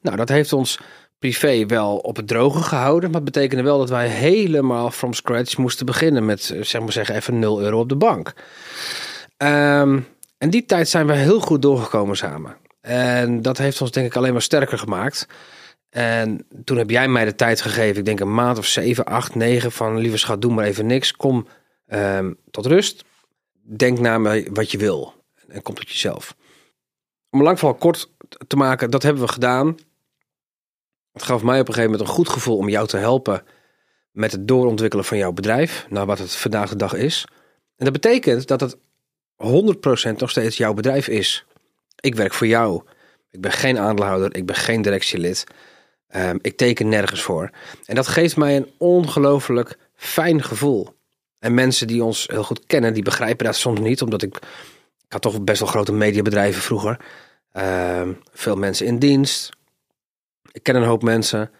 [0.00, 0.78] Nou, dat heeft ons
[1.22, 3.10] privé wel op het droge gehouden.
[3.10, 6.92] Maar het betekende wel dat wij helemaal from scratch moesten beginnen met, eh, zeg maar
[6.92, 8.32] zeggen, even 0 euro op de bank.
[9.36, 10.00] Ehm,
[10.38, 12.56] en die tijd zijn we heel goed doorgekomen samen.
[12.80, 15.26] En dat heeft ons denk ik alleen maar sterker gemaakt.
[15.90, 19.34] En toen heb jij mij de tijd gegeven, ik denk een maand of zeven, acht,
[19.34, 21.12] negen, van lieve schat, doe maar even niks.
[21.12, 21.46] Kom
[21.86, 23.04] ehm, tot rust.
[23.62, 25.14] Denk na wat je wil.
[25.48, 26.36] En kom tot jezelf.
[27.30, 28.10] Om lang verhaal kort
[28.46, 29.76] te maken, dat hebben we gedaan.
[31.12, 33.42] Het gaf mij op een gegeven moment een goed gevoel om jou te helpen
[34.10, 37.24] met het doorontwikkelen van jouw bedrijf, naar wat het vandaag de dag is.
[37.76, 38.76] En dat betekent dat het
[39.36, 41.46] 100% nog steeds jouw bedrijf is.
[42.00, 42.82] Ik werk voor jou.
[43.30, 45.44] Ik ben geen aandeelhouder, ik ben geen directielid.
[46.08, 47.50] Ehm, ik teken nergens voor.
[47.86, 50.88] En dat geeft mij een ongelooflijk fijn gevoel.
[51.38, 54.36] En mensen die ons heel goed kennen, die begrijpen dat soms niet, omdat ik,
[55.06, 57.00] ik had toch best wel grote mediabedrijven vroeger.
[57.52, 59.50] Ehm, veel mensen in dienst.
[60.52, 61.50] Ik ken een hoop mensen.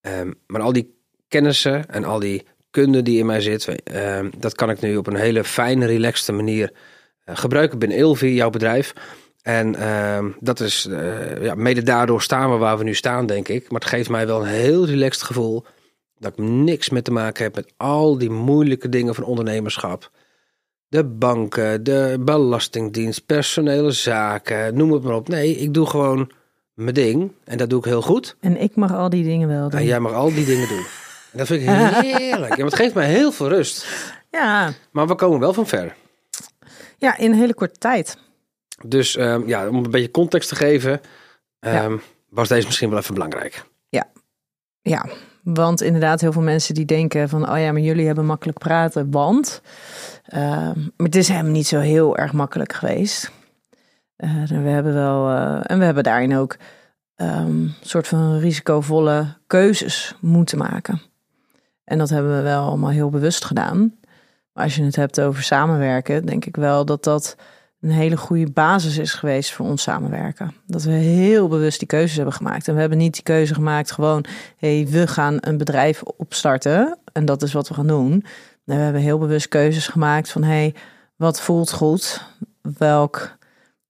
[0.00, 4.54] Ehm, maar al die kennissen en al die kunde die in mij zit, ehm, dat
[4.54, 6.72] kan ik nu op een hele fijne, relaxte manier
[7.24, 8.92] eh, gebruiken binnen Ilvi, jouw bedrijf.
[9.42, 13.48] En ehm, dat is, eh, ja, mede daardoor staan we waar we nu staan, denk
[13.48, 13.70] ik.
[13.70, 15.64] Maar het geeft mij wel een heel relaxed gevoel
[16.18, 20.10] dat ik niks meer te maken heb met al die moeilijke dingen van ondernemerschap.
[20.88, 25.28] De banken, de belastingdienst, personele zaken, noem het maar op.
[25.28, 26.30] Nee, ik doe gewoon
[26.80, 28.36] mijn ding en dat doe ik heel goed.
[28.40, 29.80] En ik mag al die dingen wel doen.
[29.80, 30.86] En jij mag al die dingen doen.
[31.32, 32.56] En dat vind ik heerlijk.
[32.56, 33.86] Ja, het geeft mij heel veel rust.
[34.30, 34.72] ja.
[34.90, 35.94] Maar we komen wel van ver.
[36.98, 38.18] ja, in een hele korte tijd.
[38.86, 41.00] Dus ehm, ja, om een beetje context te geven,
[41.60, 41.96] ehm,
[42.28, 43.64] was deze misschien wel even belangrijk.
[44.82, 45.06] Ja,
[45.42, 49.10] want inderdaad, heel veel mensen die denken van, oh ja, maar jullie hebben makkelijk praten,
[49.10, 49.62] want.
[50.26, 53.30] Ehm, maar het is helemaal niet zo heel erg makkelijk geweest.
[54.20, 56.56] Eh, we hebben wel, eh, en we hebben daarin ook
[57.16, 61.00] een soort van risicovolle keuzes moeten maken.
[61.84, 63.94] En dat hebben we wel allemaal heel bewust gedaan.
[64.52, 67.36] Maar als je het hebt over samenwerken, denk ik wel dat dat
[67.80, 70.54] een hele goede basis is geweest voor ons samenwerken.
[70.66, 72.68] Dat we heel bewust die keuzes hebben gemaakt.
[72.68, 74.24] En we hebben niet die keuze gemaakt gewoon,
[74.56, 76.98] hé, hey, we gaan een bedrijf opstarten.
[77.12, 78.24] En dat is wat we gaan doen.
[78.64, 80.74] We hebben heel bewust keuzes gemaakt van hey,
[81.16, 82.24] wat voelt goed?
[82.78, 83.36] Welk,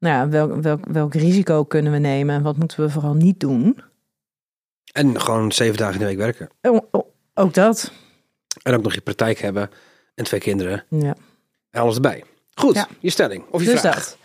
[0.01, 2.35] nou ja, welk, welk, welk risico kunnen we nemen?
[2.35, 3.79] En wat moeten we vooral niet doen?
[4.93, 6.49] En gewoon zeven dagen in de week werken.
[6.63, 7.93] Oh, oh, ook dat.
[8.63, 9.71] En ook nog je praktijk hebben.
[10.15, 10.85] En twee kinderen.
[10.89, 11.15] Ja.
[11.71, 12.25] En alles erbij.
[12.55, 12.89] Goed, Ja.
[13.01, 13.45] je stelling.
[13.51, 13.95] Of je Dus vraag.
[13.95, 14.19] dat.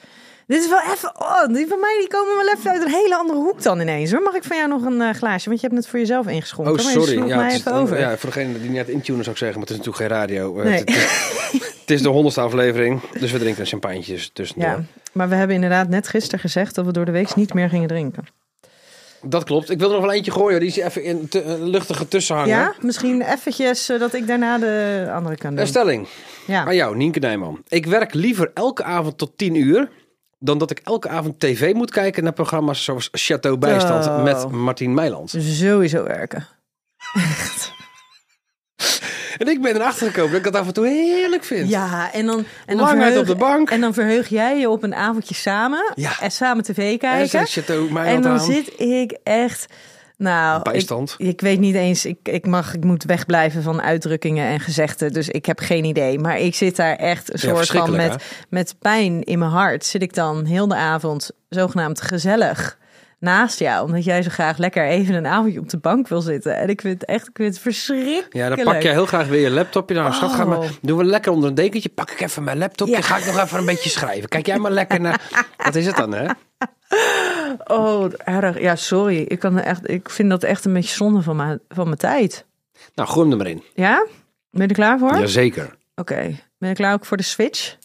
[0.48, 1.22] Dit is wel even.
[1.22, 4.12] Oh, die van mij die komen wel even uit een hele andere hoek dan ineens.
[4.12, 4.22] Hoor.
[4.22, 5.50] Mag ik van jou nog een eh, glaasje?
[5.50, 6.74] Want je hebt het voor jezelf ingeschonken.
[6.74, 7.28] Oh, maar je sorry.
[7.28, 8.00] Ja, mij is, over.
[8.00, 10.60] ja, voor degene die net intunen zou ik zeggen, maar het is natuurlijk geen radio.
[10.60, 10.84] Eh, Nee.
[11.86, 14.69] het is- de honderdste aflevering, dus we drinken een champagnetjes tussendoor.
[14.69, 17.69] Ja, maar we hebben inderdaad net gisteren gezegd dat we door de week niet meer
[17.69, 18.24] gingen drinken.
[19.28, 19.69] Dat klopt.
[19.69, 20.60] Ik wil er nog wel eentje gooien.
[20.60, 22.50] Die is even in een luchtige tussenhanger.
[22.56, 25.60] Ja, misschien eventjes zodat ik daarna de andere kan doen.
[25.60, 26.08] Een stelling
[26.48, 26.65] Ja.
[26.65, 27.63] aan jou, Nienke Nijman.
[27.67, 29.89] Ik werk liever elke avond tot 10 uur...
[30.39, 34.24] dan dat ik elke avond tv moet kijken naar programma's zoals Chateau Bijstand Oh.
[34.24, 35.30] met Martien Meiland.
[35.30, 36.48] Sowieso werken.
[39.38, 41.69] En ik ben erachter gekomen dat ik dat af en toe heerlijk vind.
[41.69, 43.69] Ja, en dan, en dan, verheug, op de bank.
[43.69, 45.91] en dan verheug jij je op een avondje samen.
[45.95, 46.12] Ja.
[46.21, 47.48] En samen tv En kijken.
[47.48, 48.39] zet En Meiland dan aan.
[48.39, 49.65] zit ik echt.
[50.17, 51.15] Nou, Bijstand.
[51.17, 52.06] Ik, ik weet niet eens.
[52.06, 55.13] Ik, ik mag, ik moet wegblijven van uitdrukkingen en gezegden.
[55.13, 56.19] Dus ik heb geen idee.
[56.19, 59.86] Maar ik zit daar echt een Ja, soort van met, met pijn in mijn hart.
[59.86, 62.78] Zit ik dan heel de avond zogenaamd gezellig
[63.26, 63.86] naast jou.
[63.86, 66.56] Omdat jij zo graag lekker even een avondje op de bank wil zitten.
[66.58, 68.34] En ik vind het echt, ik vind het verschrikkelijk.
[68.34, 69.96] Ja, dan pak je heel graag weer je laptopje.
[69.96, 70.70] Nou, schat, ga maar, Oh.
[70.82, 71.90] doen we lekker onder een dekentje.
[71.90, 72.94] Pak ik even mijn laptopje.
[72.96, 73.02] Ja.
[73.02, 74.30] Ga ik nog even een beetje schrijven.
[74.30, 75.22] Kijk jij maar lekker naar...
[75.66, 76.28] Wat is het dan, hè?
[77.64, 78.60] Oh, erg.
[78.60, 79.22] Ja, sorry.
[79.22, 82.46] Ik, kan echt, ik vind dat echt een beetje zonde van mijn, van mijn tijd.
[82.96, 83.64] Nou, gooi hem er maar in.
[83.74, 84.06] Ja?
[84.52, 85.18] Ben je er klaar voor?
[85.18, 85.76] Jazeker.
[85.96, 86.36] Oké.
[86.58, 87.76] Ben je klaar ook voor de switch?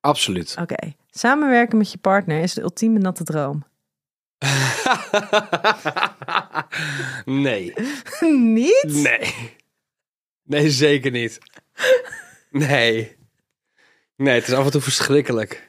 [0.00, 0.56] Absoluut.
[0.60, 0.92] Oké.
[1.10, 3.64] Samenwerken met je partner is de ultieme natte droom.
[7.24, 7.72] Nee.
[8.30, 8.84] Niet?
[8.88, 9.34] Nee.
[10.42, 11.38] Nee, zeker niet.
[12.50, 13.16] Nee.
[14.16, 15.68] Nee, het is af en toe verschrikkelijk.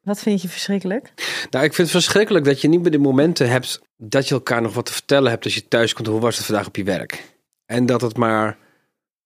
[0.00, 1.12] Wat vind je verschrikkelijk?
[1.50, 4.62] Nou, ik vind het verschrikkelijk dat je niet meer de momenten hebt dat je elkaar
[4.62, 6.06] nog wat te vertellen hebt als je thuis komt.
[6.06, 7.34] Hoe was het vandaag op je werk?
[7.64, 8.58] En dat het maar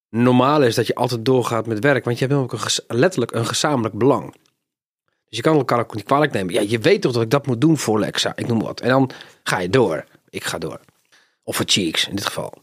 [0.09, 2.05] normaal is dat je altijd doorgaat met werk.
[2.05, 4.35] Want je hebt een ges- letterlijk een gezamenlijk belang.
[5.31, 6.53] Dus je kan elkaar ook niet kwalijk nemen.
[6.53, 8.33] Ja, je weet toch dat ik dat moet doen voor Lexa.
[8.35, 8.81] Ik noem wat.
[8.81, 9.11] En dan
[9.43, 10.05] ga je door.
[10.29, 10.79] Ik ga door.
[11.43, 12.53] Of voor Cheeks in dit geval.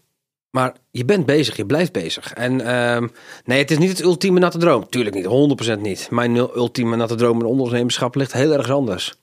[0.51, 2.33] Maar je bent bezig, je blijft bezig.
[2.33, 3.09] En ehm,
[3.45, 4.89] nee, het is niet het ultieme natte droom.
[4.89, 6.11] Tuurlijk niet, 100% niet.
[6.11, 9.15] Mijn ultieme natte droom in ondernemerschap ligt heel erg anders.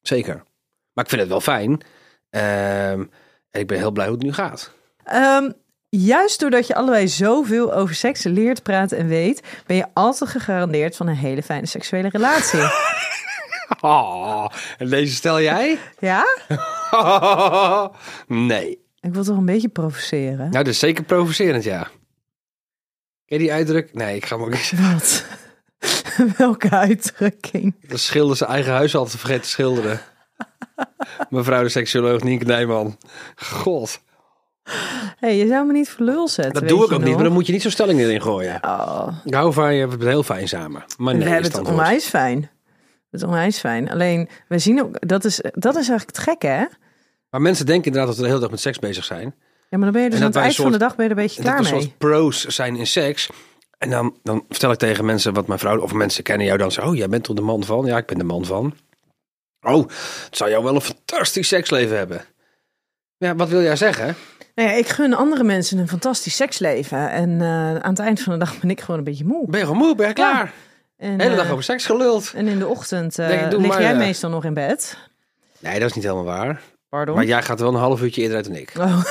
[0.00, 0.34] Zeker.
[0.92, 1.80] Maar ik vind het wel fijn.
[2.30, 3.04] Ehm,
[3.50, 4.72] en ik ben heel blij hoe het nu gaat.
[5.04, 5.50] Ehm,
[5.88, 10.96] juist doordat je allebei zoveel over seks leert, praten en weet, ben je altijd gegarandeerd
[10.96, 12.60] van een hele fijne seksuele relatie.
[13.80, 14.46] Oh,
[14.78, 15.78] en deze stel jij?
[15.98, 16.24] ja?
[18.26, 18.78] nee.
[19.00, 20.36] Ik wil toch een beetje provoceren.
[20.36, 21.82] Nou, dat is zeker provocerend, ja.
[21.82, 21.90] Ken
[23.36, 23.94] je die uitdruk?
[23.94, 24.92] Nee, ik ga hem ook niet zeggen.
[24.92, 25.24] Wat?
[26.36, 27.74] Welke uitdrukking?
[27.88, 30.00] Dat schilder zijn eigen huis altijd vergeten te schilderen.
[31.30, 32.98] Mevrouw de seksuoloog Nienke Nijman.
[33.36, 34.00] God.
[35.20, 36.54] hey, je zou me niet voor lul zetten.
[36.54, 38.58] Dat doe ik ook niet, maar dan moet je niet zo'n stelling erin gooien.
[38.64, 40.84] Oh, je, we hebben het heel fijn samen.
[40.98, 42.50] Maar nee, we is hebben het onwijs fijn.
[43.10, 43.90] Het is onwijs fijn.
[43.90, 46.64] Alleen, we zien ook, dat is, dat is eigenlijk het gekke, hè?
[47.30, 49.34] Maar mensen denken inderdaad dat we de hele dag met seks bezig zijn.
[49.70, 51.10] Ja, maar dan ben je dus aan dat het eind van de dag ben je
[51.10, 51.80] er een beetje dat klaar we mee.
[51.80, 53.30] soort pro's zijn in seks.
[53.78, 55.80] En dan, dan vertel ik tegen mensen wat mijn vrouw...
[55.80, 56.80] Of mensen kennen jou dan zo.
[56.80, 57.86] Oh, jij bent toch de man van?
[57.86, 58.74] Ja, ik ben de man van.
[59.60, 59.88] Oh,
[60.24, 62.24] het zou jou wel een fantastisch seksleven hebben.
[63.16, 64.16] Ja, wat wil jij zeggen?
[64.58, 67.10] Nou ja, ik gun andere mensen een fantastisch seksleven.
[67.10, 69.46] En eh, aan het eind van de dag ben ik gewoon een beetje moe.
[69.46, 69.94] Ben je gewoon moe?
[69.94, 70.52] Ben je klaar?
[70.96, 72.32] En, De hele dag eh, over seks geluld.
[72.34, 74.98] En in de ochtend Denk doe lig maar, jij meestal nog in bed.
[75.58, 76.60] Nee, dat is niet helemaal waar.
[76.88, 77.14] Pardon?
[77.14, 78.72] Maar jij gaat wel een half uurtje eerder uit dan ik.
[78.78, 79.04] Oh.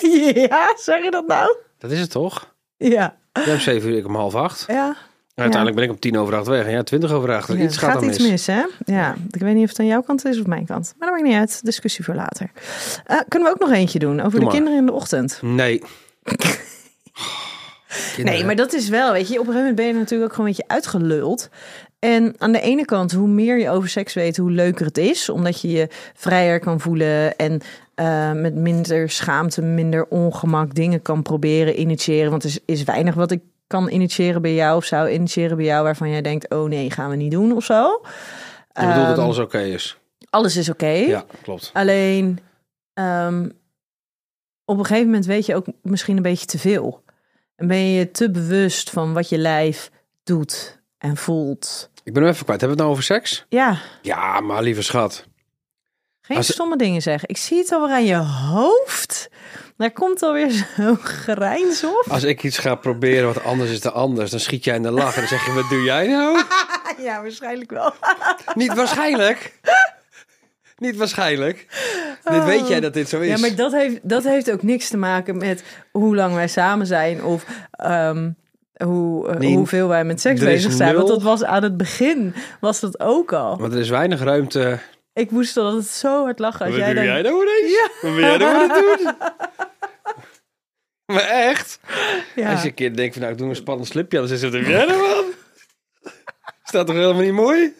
[0.48, 1.56] ja, zeg je dat nou?
[1.78, 2.54] Dat is het toch?
[2.76, 3.16] Ja.
[3.32, 4.64] Jij hebt zeven uur, ik om half acht.
[4.66, 4.96] Ja.
[5.34, 6.64] Uiteindelijk ben ik om tien over acht weg.
[6.64, 7.48] En ja, twintig over acht.
[7.48, 8.30] Ja, iets gaat, gaat iets mis.
[8.30, 8.62] mis, hè?
[8.84, 10.94] Ja, ik weet niet of het aan jouw kant is of mijn kant.
[10.98, 11.64] Maar dat maakt niet uit.
[11.64, 12.50] Discussie voor later.
[13.04, 15.38] Eh, kunnen we ook nog eentje doen over Doe de kinderen in de ochtend?
[15.42, 15.82] Nee.
[18.22, 20.36] Nee, maar dat is wel, weet je, op een gegeven moment ben je natuurlijk ook
[20.36, 21.48] gewoon een beetje uitgeluld.
[21.98, 25.28] En aan de ene kant, hoe meer je over seks weet, hoe leuker het is.
[25.28, 27.60] Omdat je je vrijer kan voelen en
[27.94, 32.30] eh, met minder schaamte, minder ongemak dingen kan proberen initiëren.
[32.30, 33.40] Want er is, is weinig wat ik
[33.72, 37.10] kan initiëren bij jou of zou initiëren bij jou waarvan jij denkt, oh nee, gaan
[37.10, 38.00] we niet doen of zo.
[38.72, 39.96] Je bedoelt dat Ehm, alles oké is.
[40.30, 40.86] Alles is oké.
[40.86, 41.70] Ja, klopt.
[41.72, 42.38] Alleen
[42.94, 43.48] ehm,
[44.64, 47.02] op een gegeven moment weet je ook misschien een beetje te veel.
[47.56, 49.90] En ben je je te bewust van wat je lijf
[50.22, 51.90] doet en voelt.
[52.04, 52.60] Ik ben hem even kwijt.
[52.60, 53.46] Hebben we het nou over seks?
[53.48, 55.26] Ja, Ja, maar lieve schat.
[56.22, 57.28] Geen Als- stomme dingen zeggen.
[57.28, 59.30] Ik zie het alweer aan je hoofd.
[59.76, 62.04] Daar komt alweer zo'n grijns op.
[62.08, 64.90] Als ik iets ga proberen wat anders is dan anders, dan schiet jij in de
[64.90, 66.42] lach en dan zeg je, wat doe jij nou?
[67.02, 67.92] Ja, waarschijnlijk wel.
[68.54, 69.52] Niet waarschijnlijk.
[70.78, 71.66] Niet waarschijnlijk.
[72.24, 73.28] Dit weet jij dat dit zo is.
[73.28, 76.86] Ja, maar dat heeft, dat heeft ook niks te maken met hoe lang wij samen
[76.86, 78.30] zijn of ehm,
[78.84, 80.94] hoe, eh, Nee, hoeveel wij met seks bezig zijn.
[80.94, 83.56] Want dat was aan het begin, was dat ook al.
[83.58, 84.78] Want er is weinig ruimte.
[85.12, 87.12] Ik moest dan altijd zo hard lachen als Wat jij doe dan...
[87.12, 87.90] jij nou ineens?
[88.00, 89.14] Wat ben jij nou aan het doen?
[91.12, 91.80] Maar echt?
[92.34, 92.50] Ja.
[92.50, 94.62] Als je een keer denkt van nou, ik doe een spannend slipje dan wat doe
[94.62, 95.32] jij nou man?
[96.64, 97.74] Staat toch helemaal niet mooi?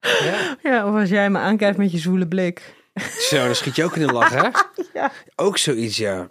[0.00, 0.56] Ja.
[0.62, 2.74] ja, of als jij me aankijkt met je zwoele blik.
[3.18, 4.48] Zo, dan schiet je ook in de lach, hè?
[5.00, 5.12] Ja.
[5.36, 6.30] Ook zoiets, ja.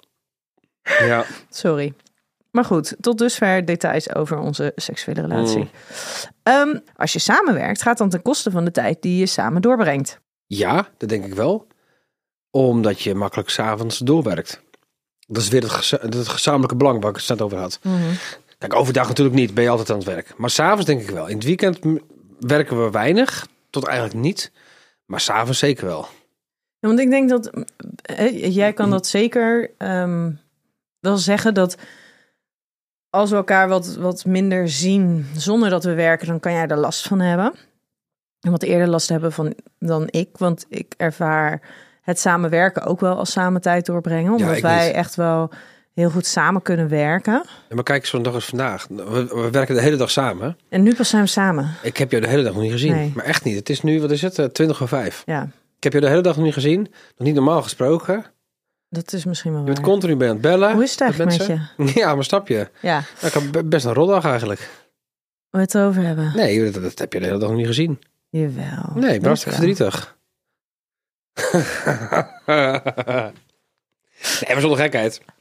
[0.84, 1.26] Ja.
[1.50, 1.94] Sorry.
[2.54, 5.58] Maar goed, tot dusver details over onze seksuele relatie.
[5.58, 5.70] Mm.
[6.44, 10.20] Ehm, als je samenwerkt, gaat dan ten koste van de tijd die je samen doorbrengt.
[10.46, 11.68] Ja, dat denk ik wel.
[12.52, 14.62] Omdat je makkelijk s'avonds doorwerkt.
[15.28, 17.80] Dat is weer het, het gezamenlijke belang waar ik het net over had.
[18.58, 20.38] Kijk, overdag natuurlijk niet, ben je altijd aan het werk.
[20.38, 21.28] Maar s'avonds denk ik wel.
[21.28, 21.80] In het weekend
[22.40, 24.52] werken we weinig, tot eigenlijk niet.
[25.06, 26.08] Maar s'avonds zeker wel.
[26.80, 27.50] Ja, want ik denk dat
[28.02, 30.32] eh, jij kan dat zeker ehm,
[31.00, 31.78] wel zeggen dat
[33.14, 36.78] als we elkaar wat, wat minder zien zonder dat we werken, dan kan jij er
[36.78, 37.54] last van hebben.
[38.42, 41.62] En wat eerder last hebben van dan ik, want ik ervaar
[42.02, 44.96] het samenwerken ook wel als samen tijd doorbrengen, omdat wij niet.
[44.96, 45.50] echt wel
[45.94, 47.44] heel goed samen kunnen werken.
[47.70, 48.88] Ja, maar kijk, zo'n dag als vandaag.
[48.90, 50.58] We, we werken de hele dag samen.
[50.70, 51.72] En nu pas zijn we samen.
[51.82, 52.92] Ik heb jou de hele dag nog niet gezien.
[52.94, 53.12] Nee.
[53.16, 53.56] Maar echt niet.
[53.56, 55.24] Het is nu, wat is het, eh, 20 voor 5.
[55.26, 55.42] Ja,
[55.78, 56.80] Ik heb jou de hele dag nog niet gezien.
[57.18, 58.26] Nog niet normaal gesproken.
[58.94, 59.88] Dat is misschien wel Je bent waar.
[59.88, 60.74] continu bij aan het bellen.
[60.74, 61.70] Hoe is het eigenlijk met mensen.
[62.02, 62.70] Ja, maar snap je?
[62.82, 64.70] Ja, Nou, ik heb be- best een rotdag eigenlijk.
[65.50, 66.32] we het over hebben.
[66.36, 68.02] Nee, dat, dat heb je de hele dag nog niet gezien.
[68.30, 68.92] Jawel.
[68.96, 70.18] Nee, ik ben hartstikke verdrietig.
[72.46, 72.82] nee,
[74.54, 75.22] maar zonder gekheid.
[75.26, 75.32] Ook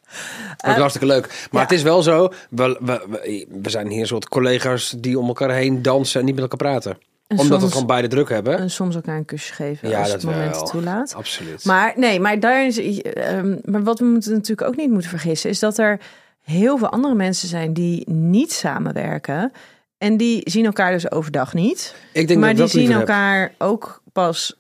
[0.56, 1.26] Eh, hartstikke leuk.
[1.26, 1.68] Maar ja.
[1.68, 5.26] het is wel zo, we, we, we, we zijn hier een soort collega's die om
[5.26, 6.98] elkaar heen dansen en niet met elkaar praten.
[7.32, 8.58] En Omdat we soms- gewoon beide druk hebben.
[8.58, 10.64] En soms elkaar een kusje geven Ja, als dat het moment wel.
[10.64, 11.14] toelaat.
[11.14, 11.64] Absoluut.
[11.64, 12.78] Maar nee, maar daar is.
[13.02, 16.00] ehm, maar wat we moeten natuurlijk ook niet moeten vergissen, is dat er
[16.42, 19.52] heel veel andere mensen zijn die niet samenwerken.
[19.98, 21.94] En die zien elkaar dus overdag niet.
[22.12, 22.98] ik denk maar dat die dat zien heb.
[23.08, 24.56] elkaar ook pas s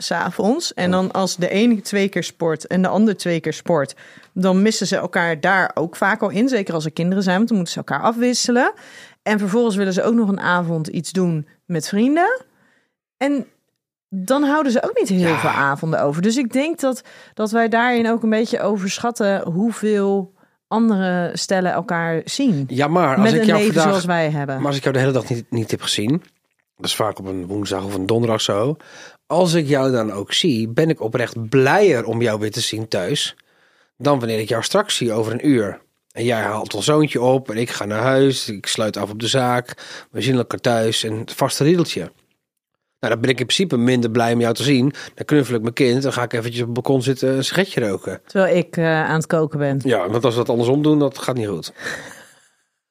[0.00, 0.74] s'avonds.
[0.74, 3.94] En dan als de ene twee keer sport en de ander twee keer sport,
[4.32, 6.48] dan missen ze elkaar daar ook vaak al in.
[6.48, 8.72] Zeker als er kinderen zijn, want dan moeten ze elkaar afwisselen.
[9.28, 12.42] En vervolgens willen ze ook nog een avond iets doen met vrienden.
[13.16, 13.46] En
[14.08, 15.38] dan houden ze ook niet heel Ja.
[15.38, 16.22] veel avonden over.
[16.22, 17.02] Dus ik denk dat,
[17.34, 20.32] dat wij daarin ook een beetje overschatten hoeveel
[20.68, 22.64] andere stellen elkaar zien.
[22.68, 23.90] Ja, maar als met ik een jou leven vandaag...
[23.92, 24.56] zoals wij hebben.
[24.56, 26.22] Maar als ik jou de hele dag niet, niet heb gezien,
[26.76, 28.76] dat is vaak op een woensdag of een donderdag zo.
[29.26, 32.88] Als ik jou dan ook zie, ben ik oprecht blijer om jou weer te zien
[32.88, 33.36] thuis.
[33.96, 35.80] Dan wanneer ik jou straks zie over een uur.
[36.12, 38.48] En jij haalt ons zoontje op en ik ga naar huis.
[38.48, 39.74] Ik sluit af op de zaak.
[40.10, 42.00] We zien elkaar thuis en het vaste riedeltje.
[43.00, 44.92] Nou, dan ben ik in principe minder blij om jou te zien.
[45.14, 46.02] Dan knuffel ik mijn kind.
[46.02, 48.20] Dan ga ik eventjes op het balkon zitten en een sigaretje roken.
[48.26, 49.80] Terwijl ik eh, aan het koken ben.
[49.84, 51.72] Ja, want als we dat andersom doen, dat gaat niet goed.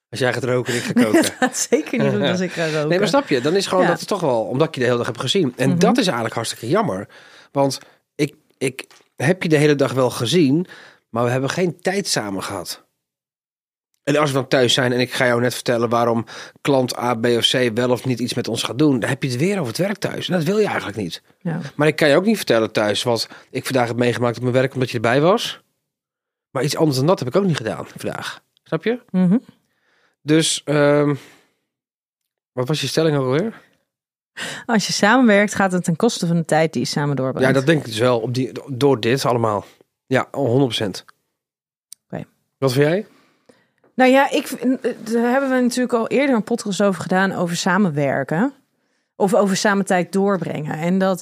[0.09, 1.21] Als jij gaat roken en ik ga koken.
[1.21, 2.87] Dat gaat zeker niet doen als ik ga roken.
[2.87, 3.41] Nee, maar snap je?
[3.41, 3.89] Dan is gewoon Ja.
[3.89, 5.53] dat is toch wel omdat je de hele dag heb gezien.
[5.55, 5.79] En Mhm.
[5.79, 7.07] dat is eigenlijk hartstikke jammer.
[7.51, 7.79] Want
[8.15, 10.67] ik, ik heb je de hele dag wel gezien,
[11.09, 12.85] maar we hebben geen tijd samen gehad.
[14.07, 16.25] En als we dan thuis zijn en ik ga jou net vertellen waarom
[16.61, 19.23] klant A, B of C wel of niet iets met ons gaat doen, dan heb
[19.23, 20.29] je het weer over het werk thuis.
[20.29, 21.21] En dat wil je eigenlijk niet.
[21.41, 21.59] Ja.
[21.75, 24.53] Maar ik kan je ook niet vertellen thuis wat ik vandaag heb meegemaakt op mijn
[24.53, 25.61] werk omdat je erbij was.
[26.51, 28.41] Maar iets anders dan dat heb ik ook niet gedaan vandaag.
[28.63, 28.99] Snap je?
[29.11, 29.37] Mhm.
[30.21, 31.15] Dus, ehm,
[32.51, 33.61] wat was je stelling alweer?
[34.65, 37.47] Als je samenwerkt, gaat het ten koste van de tijd die je samen doorbrengt.
[37.47, 38.19] Ja, dat denk ik dus wel.
[38.19, 39.65] Op die, door dit allemaal.
[40.05, 41.05] Ja, 100%.
[42.09, 42.25] Oké.
[42.57, 43.05] Wat vind jij?
[43.97, 44.69] Nou ja, ik, eh,
[45.13, 48.53] daar hebben we natuurlijk al eerder een podcast over gedaan, over samenwerken.
[49.15, 50.77] Of over samen tijd doorbrengen.
[50.77, 51.21] En dat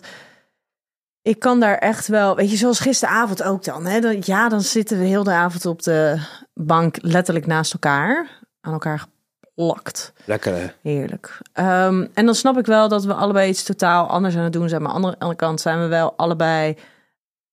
[1.22, 3.86] ik kan daar echt wel, weet je, zoals gisteravond ook dan.
[3.86, 4.00] Hè?
[4.00, 6.20] Dan- Ja, dan zitten we heel de avond op de
[6.54, 8.28] bank letterlijk naast elkaar.
[8.62, 10.14] Aan elkaar geplakt.
[10.26, 10.68] Lekker hè?
[10.82, 11.38] Heerlijk.
[11.54, 14.70] Ehm, en dan snap ik wel dat we allebei iets totaal anders aan het doen
[14.70, 14.82] zijn.
[14.82, 16.78] Maar aan de andere kant zijn we wel allebei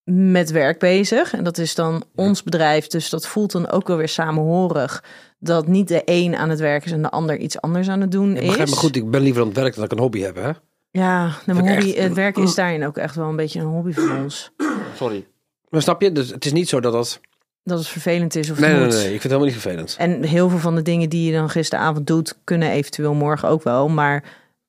[0.04, 1.32] met werk bezig.
[1.34, 2.86] En dat is dan ons bedrijf.
[2.86, 5.04] Dus dat voelt dan ook wel weer samenhorig.
[5.38, 8.10] Dat niet de een aan het werk is en de ander iets anders aan het
[8.10, 8.46] doen Ik is.
[8.48, 10.34] begrijp me goed, ik ben liever aan het werk dan dat ik een hobby heb,
[10.36, 10.50] hè?
[10.90, 13.92] Ja, ik hobby, echt- het werk is daarin ook echt wel een beetje een hobby
[13.92, 14.50] van ons.
[14.96, 15.26] Sorry.
[15.68, 16.12] Maar snap je?
[16.12, 17.20] Dus het is niet zo dat dat...
[17.64, 19.94] Dat het vervelend is of Nee, nee, nee, ik vind het helemaal niet vervelend.
[19.98, 23.62] En heel veel van de dingen die je dan gisteravond doet, kunnen eventueel morgen ook
[23.62, 23.88] wel.
[23.88, 24.24] Maar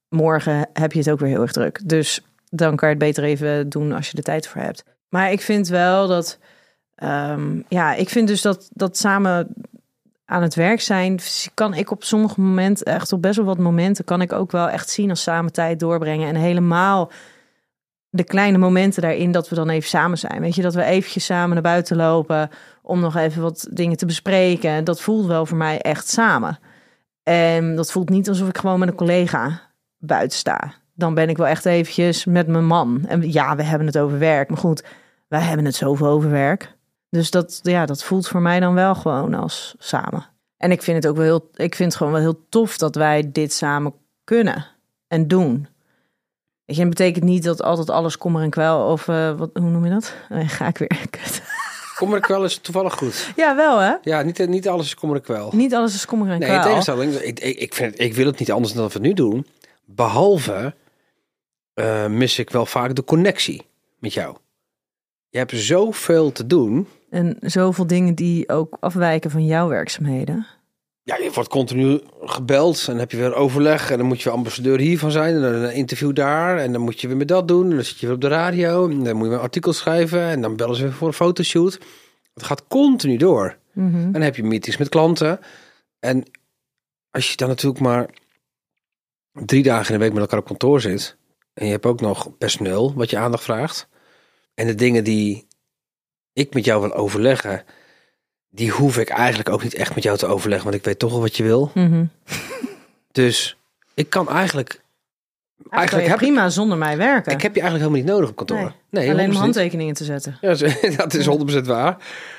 [0.09, 1.79] morgen heb je het ook weer heel erg druk.
[1.85, 4.83] Dus dan kan je het beter even doen als je de tijd voor hebt.
[5.13, 6.37] Maar ik vind wel dat,
[6.95, 9.53] ehm, ja, ik vind dus dat, dat samen
[10.25, 11.19] aan het werk zijn,
[11.53, 14.69] kan ik op sommige momenten, echt op best wel wat momenten, kan ik ook wel
[14.69, 16.27] echt zien als samen tijd doorbrengen.
[16.27, 17.11] En helemaal
[18.09, 20.41] de kleine momenten daarin dat we dan even samen zijn.
[20.41, 22.49] Weet je, dat we eventjes samen naar buiten lopen
[22.81, 24.83] om nog even wat dingen te bespreken.
[24.83, 26.59] Dat voelt wel voor mij echt samen.
[27.23, 29.61] En dat voelt niet alsof ik gewoon met een collega
[29.97, 30.73] buiten sta.
[30.95, 33.03] Dan ben ik wel echt eventjes met mijn man.
[33.07, 34.49] En ja, we hebben het over werk.
[34.49, 34.83] Maar goed,
[35.27, 36.75] wij hebben het zoveel over werk.
[37.09, 40.25] Dus dat, ja, dat voelt voor mij dan wel gewoon als samen.
[40.57, 42.95] En ik vind het ook wel heel, ik vind het gewoon wel heel tof dat
[42.95, 44.65] wij dit samen kunnen
[45.07, 45.67] en doen.
[46.65, 49.69] Weet je, het betekent niet dat altijd alles kommer en kwel of uh, wat, hoe
[49.69, 50.15] noem je dat?
[50.29, 51.01] Nee, ga ik weer.
[51.95, 53.31] Kommer en kwel is toevallig goed.
[53.35, 53.93] Ja, wel hè?
[54.01, 55.49] Ja, niet, niet alles is kommer en kwel.
[55.53, 56.55] Niet alles is kommer en kwel.
[56.55, 57.13] Nee, tegenstelling.
[57.13, 59.47] Ik, ik, ik, vind, ik wil het niet anders dan dat we het nu doen.
[59.85, 60.75] Behalve
[61.75, 63.65] uh, mis ik wel vaak de connectie
[63.99, 64.35] met jou.
[65.33, 66.87] Je hebt zoveel te doen.
[67.09, 70.45] En zoveel dingen die ook afwijken van jouw werkzaamheden.
[71.03, 74.23] Ja, je wordt continu gebeld en dan heb je weer overleg en dan moet je
[74.23, 77.27] weer ambassadeur hiervan zijn en dan een interview daar en dan moet je weer met
[77.27, 79.37] dat doen en dan zit je weer op de radio en dan moet je weer
[79.37, 81.79] een artikel schrijven en dan bellen ze weer voor een fotoshoot.
[82.33, 83.57] Het gaat continu door.
[83.71, 84.05] Mm -hmm.
[84.05, 85.39] En dan heb je meetings met klanten
[85.99, 86.23] en
[87.11, 88.09] als je dan natuurlijk maar
[89.31, 91.17] drie dagen in de week met elkaar op kantoor zit
[91.53, 93.91] en je hebt ook nog personeel wat je aandacht vraagt
[94.53, 95.47] en de dingen die
[96.33, 97.63] ik met jou wil overleggen,
[98.49, 101.11] die hoef ik eigenlijk ook niet echt met jou te overleggen, want ik weet toch
[101.11, 101.71] wel wat je wil.
[101.73, 102.09] Mm -hmm.
[103.11, 103.57] Dus
[103.93, 104.81] ik kan eigenlijk.
[105.69, 107.31] Eigenlijk heb prima zonder mij werken.
[107.31, 108.73] Ik heb je eigenlijk helemaal niet nodig op kantoor.
[108.89, 110.37] Nee, nee alleen om handtekeningen te zetten.
[110.41, 110.55] Ja,
[110.97, 111.27] dat is
[111.61, 111.97] 100% waar.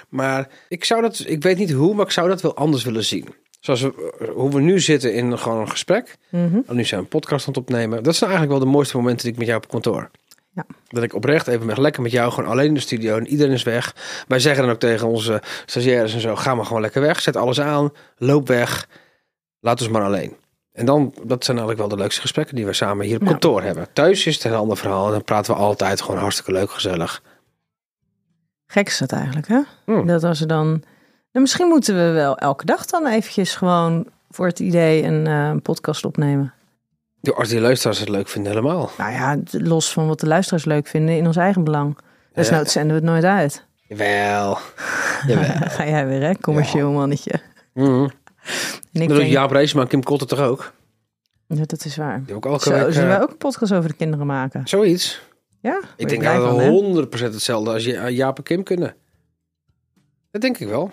[0.09, 3.05] Maar ik zou dat, ik weet niet hoe, maar ik zou dat wel anders willen
[3.05, 3.29] zien.
[3.61, 6.17] Zoals we, hoe we nu zitten in gewoon een gesprek.
[6.29, 6.65] Mm -hmm.
[6.67, 8.03] En nu zijn we een podcast aan het opnemen.
[8.03, 10.11] Dat zijn eigenlijk wel de mooiste momenten die ik met jou op kantoor.
[10.55, 10.65] Ja.
[10.89, 13.53] Dat ik oprecht even met, lekker met jou, gewoon alleen in de studio en iedereen
[13.53, 13.95] is weg.
[14.29, 17.21] Wij zeggen dan ook tegen onze stagiaires en zo, ga maar gewoon lekker weg.
[17.21, 18.89] Zet alles aan, loop weg,
[19.61, 20.37] laat ons maar alleen.
[20.73, 23.55] En dan, dat zijn eigenlijk wel de leukste gesprekken die we samen hier op kantoor
[23.55, 23.67] nou.
[23.67, 23.87] hebben.
[23.93, 27.23] Thuis is het een ander verhaal en dan praten we altijd gewoon hartstikke leuk, gezellig.
[28.67, 29.61] Gek is dat eigenlijk, hè?
[29.85, 30.07] Hmm.
[30.07, 30.67] Dat als er dan...
[31.33, 35.47] Nou, misschien moeten we wel elke dag dan eventjes gewoon voor het idee een, uh,
[35.47, 36.53] een podcast opnemen.
[37.33, 38.91] Als die luisteraars het leuk vinden, helemaal.
[38.99, 41.99] Nou ja, los van wat de luisteraars leuk vinden, in ons eigen belang.
[42.33, 43.65] Dus nou zenden we het nooit uit.
[43.89, 44.55] Jawel.
[45.69, 46.35] Ga jij weer, hè?
[46.35, 46.95] Commercieel ja.
[46.95, 47.41] mannetje.
[47.73, 48.11] Mm.
[48.93, 49.31] En ik denk...
[49.31, 50.73] Jaap Reesma en Kim Kotter toch ook?
[51.47, 52.23] Ja, dat is waar.
[52.27, 54.69] Die ook Zo, zullen wij ook een podcast over de kinderen maken?
[54.69, 55.21] Zoiets.
[55.61, 55.81] Ja?
[55.97, 58.95] Ik denk dat we 100% hetzelfde als Jaap en Kim kunnen.
[60.31, 60.91] Dat denk ik wel.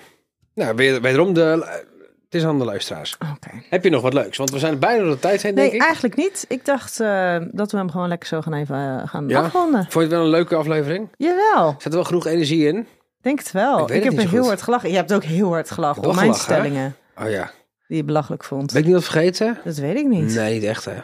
[0.53, 1.83] Nou, weer, wederom de...
[2.31, 3.17] Het is aan de luisteraars.
[3.35, 3.63] Okay.
[3.69, 4.37] Heb je nog wat leuks?
[4.37, 5.85] Want we zijn bijna door de tijd heen, denk nee, ik.
[5.85, 6.45] eigenlijk niet.
[6.47, 9.41] Ik dacht uh, dat we hem gewoon lekker zo gaan even uh, gaan ja?
[9.41, 9.81] afronden.
[9.81, 11.09] Vond je het wel een leuke aflevering?
[11.17, 11.75] Jawel.
[11.77, 12.87] Zit er wel genoeg energie in?
[13.21, 13.81] Denk het wel.
[13.81, 14.89] Ik, ik heb er heel hard gelachen.
[14.89, 16.95] Je hebt ook heel hard gelachen om mijn gelachen, stellingen.
[17.13, 17.23] Hè?
[17.23, 17.51] Oh ja.
[17.87, 18.71] Die je belachelijk vond.
[18.71, 19.57] Ben ik niet wat vergeten?
[19.63, 20.33] Dat weet ik niet.
[20.33, 20.97] Nee, niet echt hè.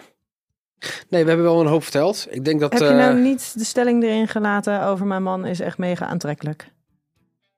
[1.09, 2.27] Nee, we hebben wel een hoop verteld.
[2.29, 2.73] Ik denk dat...
[2.73, 2.95] Heb je uh...
[2.95, 6.71] nou niet de stelling erin gelaten over mijn man is echt mega aantrekkelijk?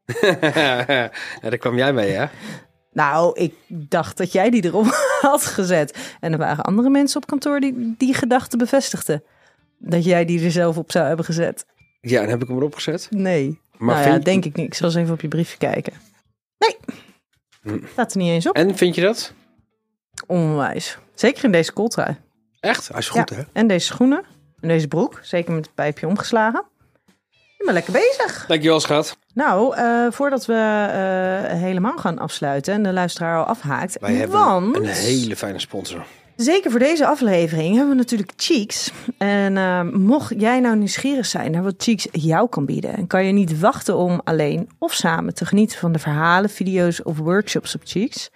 [0.53, 2.25] ja, daar kwam jij mee hè?
[2.99, 4.85] Nou, ik dacht dat jij die erop
[5.21, 6.15] had gezet.
[6.19, 9.23] En er waren andere mensen op kantoor die die gedachte bevestigden.
[9.77, 11.65] Dat jij die er zelf op zou hebben gezet.
[12.01, 13.07] Ja, en heb ik hem erop gezet?
[13.09, 13.59] Nee.
[13.77, 14.65] Maar nou ja, denk ik niet.
[14.65, 15.93] Ik zal eens even op je briefje kijken.
[16.57, 16.77] Nee.
[17.61, 17.87] Hm.
[17.91, 18.55] Staat er niet eens op.
[18.55, 19.33] En vind je dat?
[20.27, 20.97] Onwijs.
[21.13, 22.17] Zeker in deze kooltrui.
[22.59, 22.87] Echt?
[22.87, 23.35] Hij is goed ja.
[23.35, 23.43] hè?
[23.53, 24.23] En deze schoenen.
[24.59, 25.19] En deze broek.
[25.21, 26.63] Zeker met het pijpje omgeslagen.
[27.59, 28.45] Je bent lekker bezig.
[28.47, 29.17] Dankjewel, schat.
[29.33, 33.97] Nou, uh, voordat we uh, helemaal gaan afsluiten en de luisteraar al afhaakt.
[33.99, 36.05] Wij hebben want, een hele fijne sponsor.
[36.35, 38.91] Zeker voor deze aflevering hebben we natuurlijk Cheeks.
[39.17, 43.25] En uh, mocht jij nou nieuwsgierig zijn naar wat Cheeks jou kan bieden, en kan
[43.25, 47.75] je niet wachten om alleen of samen te genieten van de verhalen, video's of workshops
[47.75, 48.29] op Cheeks.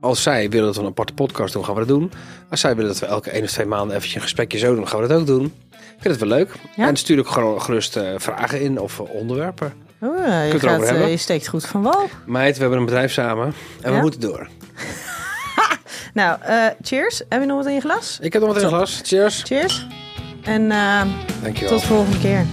[0.00, 2.12] Als zij willen dat we een aparte podcast doen, gaan we dat doen.
[2.50, 4.88] Als zij willen dat we elke één of twee maanden eventjes een gesprekje zo doen,
[4.88, 5.44] gaan we dat ook doen.
[5.70, 6.52] Ik vind het wel leuk.
[6.76, 6.86] Ja?
[6.86, 9.72] En stuur ook gewoon gerust eh, vragen in of eh, onderwerpen.
[10.00, 10.16] oh,
[10.52, 12.08] je, gaat, je steekt goed van wal.
[12.26, 13.54] Meid, we hebben een bedrijf samen.
[13.80, 14.48] En we moeten door.
[16.14, 17.22] Nou, eh, cheers.
[17.28, 18.18] Heb je nog wat in je glas?
[18.20, 19.00] Ik heb nog wat in het glas.
[19.04, 19.42] Cheers.
[19.42, 19.86] Cheers.
[20.42, 21.02] En eh,
[21.68, 22.46] tot de volgende keer.